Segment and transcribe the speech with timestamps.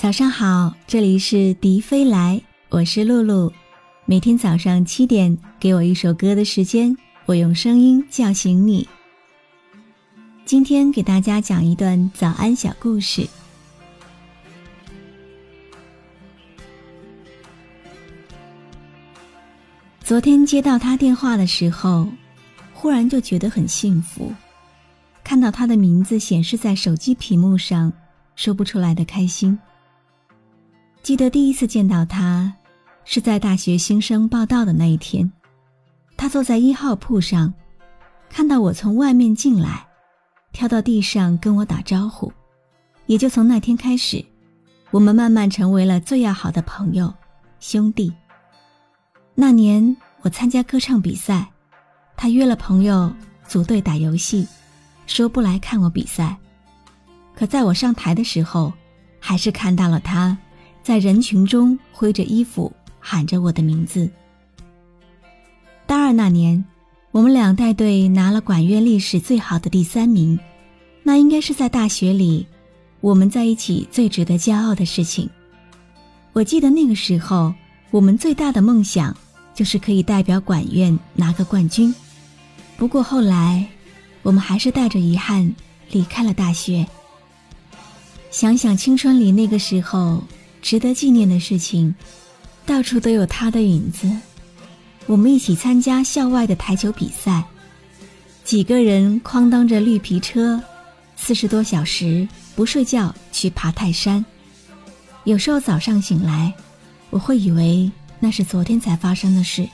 [0.00, 3.52] 早上好，这里是迪飞来，我是露露。
[4.06, 6.96] 每天早上七点，给我一首歌的时间，
[7.26, 8.88] 我用声音叫醒你。
[10.46, 13.28] 今天给大家讲一段早安小故事。
[20.02, 22.08] 昨天接到他电话的时候，
[22.72, 24.32] 忽然就觉得很幸福，
[25.22, 27.92] 看到他的名字显示在手机屏幕上，
[28.34, 29.58] 说不出来的开心。
[31.02, 32.52] 记得第一次见到他，
[33.04, 35.30] 是在大学新生报道的那一天，
[36.16, 37.52] 他坐在一号铺上，
[38.28, 39.86] 看到我从外面进来，
[40.52, 42.30] 跳到地上跟我打招呼，
[43.06, 44.24] 也就从那天开始，
[44.90, 47.12] 我们慢慢成为了最要好的朋友，
[47.60, 48.12] 兄弟。
[49.34, 51.50] 那年我参加歌唱比赛，
[52.14, 53.10] 他约了朋友
[53.48, 54.46] 组队打游戏，
[55.06, 56.36] 说不来看我比赛。
[57.34, 58.70] 可在我上台的时候，
[59.18, 60.36] 还是看到了他，
[60.90, 64.10] 在人群中挥着衣服喊着我的名字。
[65.86, 66.64] 大二那年，
[67.12, 70.36] 我们俩带队拿了管乐历史最好的第三名，
[71.04, 72.44] 那应该是在大学里
[73.00, 75.30] 我们在一起最值得骄傲的事情。
[76.32, 77.54] 我记得那个时候，
[77.92, 79.16] 我们最大的梦想。
[79.54, 81.94] 就是可以代表管院拿个冠军，
[82.76, 83.64] 不过后来，
[84.22, 85.54] 我们还是带着遗憾
[85.92, 86.84] 离开了大学。
[88.32, 90.24] 想想青春里那个时候
[90.62, 91.94] 值得纪念的事情，
[92.66, 94.10] 到处都有他的影子。
[95.06, 97.44] 我们一起参加校外的台球比赛，
[98.44, 100.62] 几个人哐当着绿皮车，
[101.16, 104.24] 四十多小时不睡觉去爬泰山。
[105.24, 106.52] 有时候早上醒来，
[107.10, 107.90] 我会以为。
[108.22, 109.66] 那是昨天才发生的事，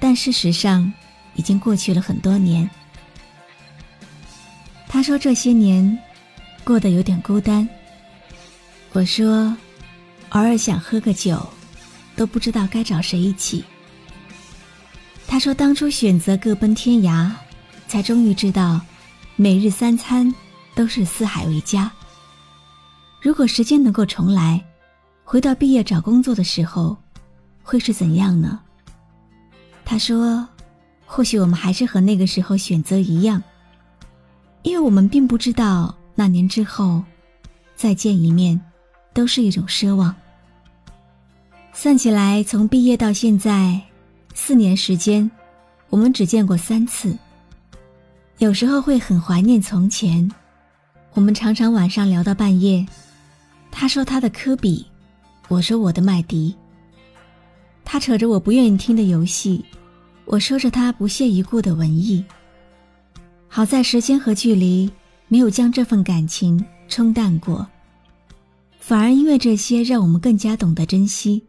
[0.00, 0.92] 但事实上
[1.36, 2.68] 已经过去了很多年。
[4.88, 5.96] 他说这些年
[6.64, 7.68] 过得有点孤单。
[8.96, 9.54] 我说
[10.30, 11.46] 偶尔想喝个酒，
[12.16, 13.62] 都不知道该找谁一起。
[15.26, 17.30] 他说当初选择各奔天涯，
[17.86, 18.80] 才终于知道
[19.36, 20.34] 每日三餐
[20.74, 21.92] 都是四海为家。
[23.20, 24.64] 如果时间能够重来。
[25.24, 26.96] 回到毕业找工作的时候，
[27.62, 28.58] 会是怎样呢？
[29.84, 30.48] 他说
[31.04, 33.42] ：“或许我们还是和那个时候选择一样，
[34.62, 37.04] 因为我们并不知道那年之后
[37.74, 38.58] 再见一面
[39.16, 40.14] 都是一种奢望。”
[41.74, 43.80] 算起来，从毕业到现在
[44.34, 45.28] 四年时间，
[45.90, 47.16] 我们只见过三次。
[48.38, 50.30] 有时候会很怀念从前，
[51.14, 52.86] 我们常常晚上聊到半夜。
[53.70, 54.86] 他说他的科比。
[55.48, 56.52] 我说我的麦迪，
[57.84, 59.64] 他扯着我不愿意听的游戏，
[60.24, 62.24] 我说着他不屑一顾的文艺。
[63.46, 64.90] 好在时间和距离
[65.28, 67.64] 没有将这份感情冲淡过，
[68.86, 71.42] 反而因为这些让我们更加懂得珍惜。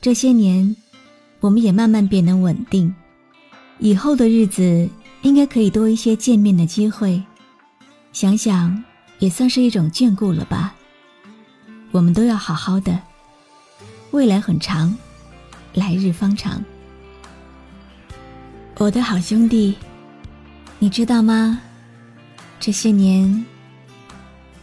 [0.00, 0.74] 这些年，
[1.38, 2.92] 我们也慢慢变得稳定，
[3.78, 4.88] 以后的日子
[5.22, 7.22] 应该可以多一些见面的机会，
[8.12, 8.82] 想想
[9.20, 10.74] 也算是一种眷顾了吧。
[11.92, 13.00] 我们都要好好的，
[14.10, 14.92] 未来很长，
[15.74, 16.60] 来日方长。
[18.78, 19.76] 我的好兄弟，
[20.80, 21.60] 你知道吗？
[22.58, 23.46] 这些年，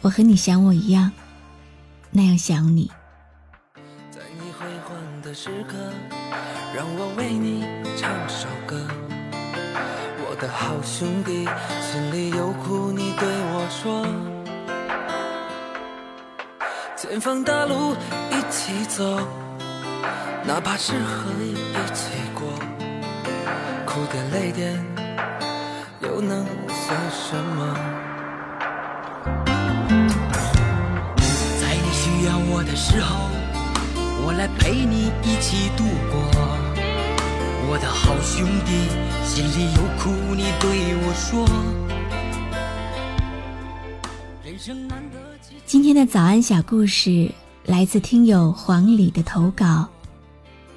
[0.02, 1.10] 我和你想我一样，
[2.12, 2.92] 那样想你。
[4.10, 5.76] 在你辉煌的时刻，
[6.76, 8.88] 让我为你唱首歌。
[10.30, 11.48] 我的好兄弟，
[11.82, 14.06] 心里有苦你对我说。
[16.96, 17.96] 前方大路
[18.32, 19.20] 一起走，
[20.44, 21.56] 哪怕是河一
[21.94, 22.48] 起过，
[23.86, 24.84] 哭点泪点
[26.02, 28.07] 又能算什么？
[32.28, 33.16] 要我的时候，
[34.26, 36.20] 我来陪你一起度过。
[37.70, 38.72] 我的好兄弟，
[39.26, 41.48] 心里有苦你对我说。
[45.66, 47.32] 今天的早安小故事
[47.66, 49.88] 来自听友黄礼的投稿。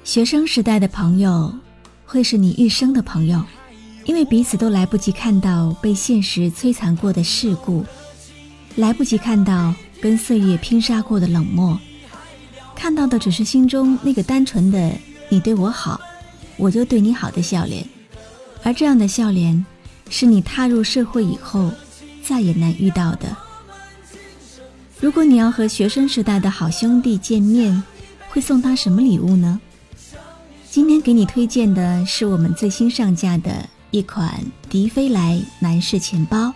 [0.05, 1.53] 学生时代的朋友，
[2.05, 3.43] 会是你一生的朋友，
[4.05, 7.83] 因为彼此都来不及看到被现实摧残过的事故，
[8.77, 11.79] 来不及看到跟岁月拼杀过的冷漠，
[12.75, 14.91] 看到的只是心中那个单纯的
[15.29, 16.01] “你对我好，
[16.57, 17.85] 我就对你好”的笑脸，
[18.63, 19.63] 而这样的笑脸，
[20.09, 21.71] 是你踏入社会以后
[22.23, 23.37] 再也难遇到的。
[24.99, 27.81] 如果你要和学生时代的好兄弟见面，
[28.29, 29.59] 会送他什么礼物呢？
[30.69, 36.53] 今天给你推荐的是我们最新上架的一款迪飞来男士钱包。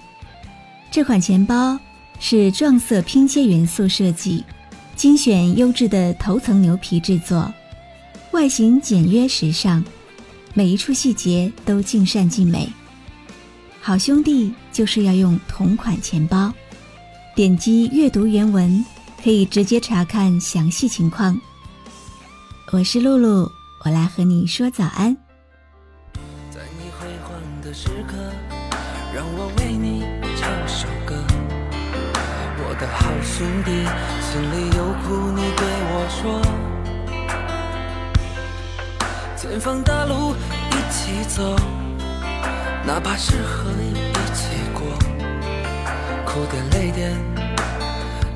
[0.90, 1.78] 这款钱包
[2.20, 4.44] 是撞色拼接元素设计，
[4.96, 7.54] 精选优质的头层牛皮制作，
[8.32, 9.84] 外形简约时尚，
[10.54, 12.68] 每一处细节都尽善尽美。
[13.80, 16.52] 好兄弟就是要用同款钱包，
[17.36, 18.84] 点击阅读原文
[19.24, 21.40] 可以直接查看详细情况。
[22.72, 23.50] 我是露露，
[23.86, 25.16] 我来和你说早安。
[26.52, 28.16] 在你辉煌的时刻，
[33.25, 33.72] 兄弟，
[34.22, 36.39] 心里有苦你对我说。
[39.36, 40.33] 前方大路
[40.72, 41.56] 一起走，
[42.86, 43.94] 哪怕是河一
[44.33, 44.86] 起过，
[46.25, 47.12] 哭点泪点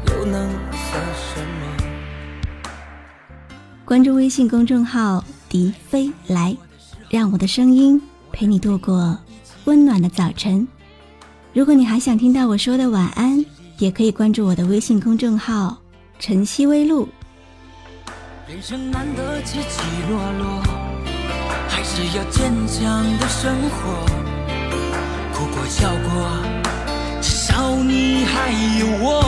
[0.08, 1.62] 又能算什么？
[3.86, 6.58] 关注微信公众号“迪飞来”，
[7.10, 8.02] 让我的声音
[8.32, 9.18] 陪你度过
[9.66, 10.68] 温暖的早晨。
[11.54, 13.44] 如果你还想听到我说的晚安，
[13.80, 15.78] 也可以关注我的微信公众号
[16.20, 17.08] “晨曦微露”。
[18.46, 20.62] 人生难得起起落落，
[21.70, 24.06] 还是要坚强的生活。
[25.34, 29.19] 哭过笑过，至少你还有我。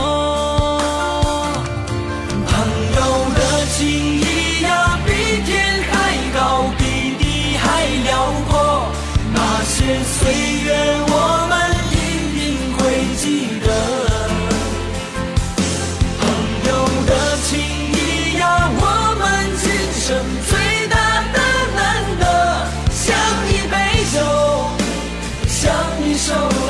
[26.17, 26.60] so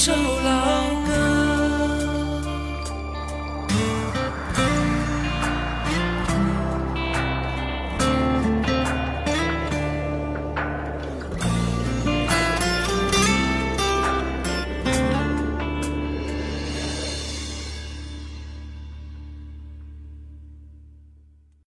[0.00, 0.49] 受了。